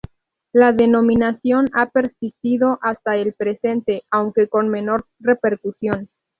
[0.51, 6.09] La denominación ha persistido hasta el presente, aunque con menor repercusión.